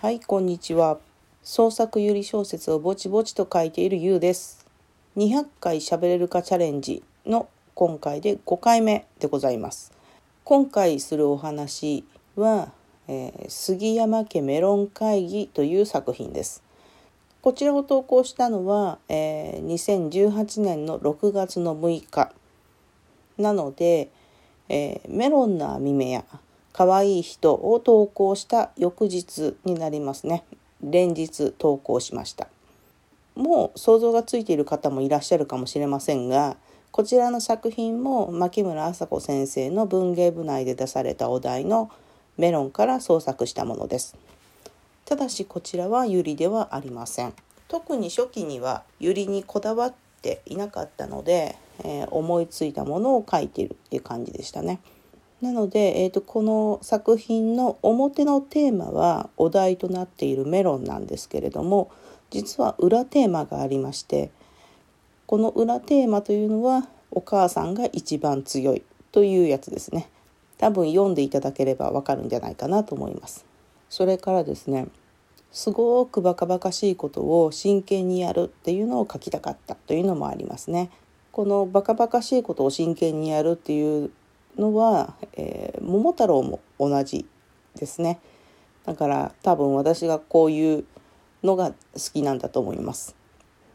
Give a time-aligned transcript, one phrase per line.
[0.00, 1.00] はい、こんにちは。
[1.42, 4.64] 創作ゆり小説をぼちぼちと書いているゆうです。
[5.16, 9.90] 200回喋れるかチャレンジの今回で5回目でございます。
[10.44, 12.04] 今回するお話
[12.36, 12.70] は、
[13.08, 16.62] えー杉山家メロン会議という作品です。
[17.42, 22.32] こちらを投稿したのは、えー2018年の6月の6日
[23.36, 24.10] なので、
[24.68, 26.24] えーメロンの網目や
[26.78, 30.44] 可愛い人を投稿した翌日になりますね。
[30.80, 32.46] 連日投稿しました。
[33.34, 36.56] もう想像がついている方もいらっしゃるかもしれませんが
[36.92, 41.90] こちらの作品も牧村麻子先生の文芸部内で出されたお題の
[42.36, 44.16] メロンから創作したものです。
[45.04, 47.34] ただしこちらはユリではありません。
[47.66, 54.78] 特に初期にはユリにこだわっていなかったので、えー思いついたものを書いているっていう感じでしたね。
[55.40, 61.90] なので、えー、とこの作品の表のテーマはお題となっているメロンなんですけれども
[62.30, 64.30] 実は裏テーマがありまして
[65.26, 70.08] この裏テーマというのはお母さんが一番強いというやつですね。
[70.58, 73.46] 多分読んでいただければわかるんじゃないかなと思います。
[73.88, 74.88] それからですね
[75.52, 80.90] すごくバカバカしいことを真剣にやるっていうのを書きたかったというのもありますね。
[81.32, 84.10] このバカバカしいことを真剣にやるっていう
[84.58, 87.24] のは、えー桃太郎も同じ
[87.74, 88.20] ですね。
[88.84, 90.84] だから多分私がこういう
[91.42, 91.74] のが好
[92.12, 93.14] きなんだと思います。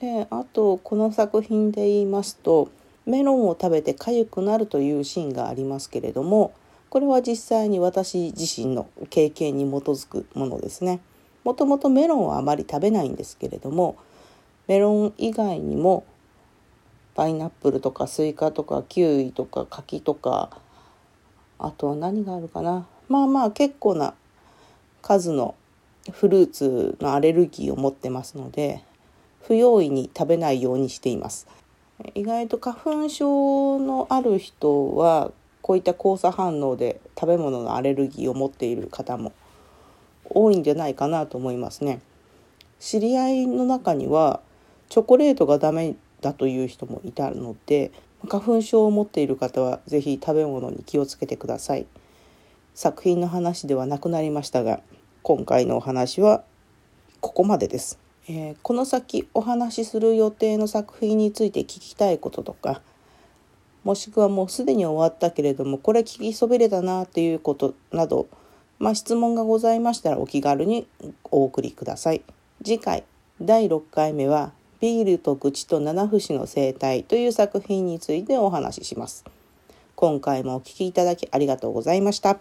[0.00, 2.68] であとこの作品で言いますと
[3.06, 6.52] メロンを食べて痒くなるというシーンがありますけれども
[6.90, 11.00] これは実際に私自身の経験に基づくものですね。
[11.42, 13.96] もともとメロンはあまり食べないんですけれども
[14.66, 16.04] メロン以外にも
[17.14, 20.50] パイナップルとかスイカとかキウイとか柿とか
[21.58, 22.86] あとは何があるかな。
[23.08, 24.14] まあまあ結構な
[25.02, 25.54] 数の
[26.10, 28.82] フルーツのアレルギーを持ってますので
[29.42, 31.46] 不用意に食べないようにしています。
[32.14, 35.30] 意外と花粉症のある人は
[35.62, 39.32] こういった交差反応で食べ物のアレルギーを持っている方も
[40.24, 42.00] 多いんじゃないかなと思いますね。
[42.80, 44.40] 知り合いの中には
[44.88, 47.92] チョコレートがダメだという人もいたので
[48.26, 51.86] 花粉症を持っている方は是非食べ物に気をつけてください。
[52.74, 54.80] 作品の話ではなくなりましたが
[55.22, 56.42] 今回のお話は
[57.20, 57.98] ここまでです、
[58.28, 62.82] えーこの先お話しする予定の作品について聞きたいこととか
[63.84, 68.26] もしくはもうすでに終わったけれどもこれ聞きそびれたなっていうことなど、
[68.78, 70.88] まあ、質問がございましたらお気軽に
[71.30, 72.22] お送りください。
[72.64, 73.04] 次回
[73.40, 74.52] 第6回目は
[74.84, 79.24] 「ビールと愚痴と七節の生態」という作品についてお話しします。
[79.96, 82.38] 今回もお聴きいただきありがとうございました。